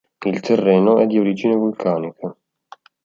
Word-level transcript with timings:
Il 0.25 0.39
terreno 0.39 0.97
è 0.97 1.05
di 1.05 1.19
origine 1.19 1.53
vulcanica. 1.53 2.35